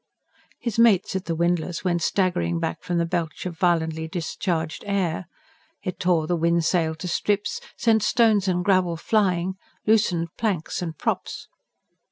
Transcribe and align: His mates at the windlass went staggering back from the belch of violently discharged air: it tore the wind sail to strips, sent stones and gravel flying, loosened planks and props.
His 0.57 0.79
mates 0.79 1.15
at 1.15 1.25
the 1.25 1.35
windlass 1.35 1.83
went 1.83 2.01
staggering 2.01 2.59
back 2.59 2.81
from 2.81 2.97
the 2.97 3.05
belch 3.05 3.45
of 3.45 3.55
violently 3.59 4.07
discharged 4.07 4.83
air: 4.87 5.27
it 5.83 5.99
tore 5.99 6.25
the 6.25 6.35
wind 6.35 6.65
sail 6.65 6.95
to 6.95 7.07
strips, 7.07 7.61
sent 7.77 8.01
stones 8.01 8.47
and 8.47 8.65
gravel 8.65 8.97
flying, 8.97 9.57
loosened 9.85 10.29
planks 10.37 10.81
and 10.81 10.97
props. 10.97 11.49